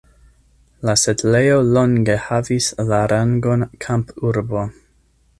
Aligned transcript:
La 0.89 0.93
setlejo 1.01 1.59
longe 1.75 2.15
havis 2.29 2.69
la 2.91 3.01
rangon 3.11 3.67
kampurbo. 3.85 4.65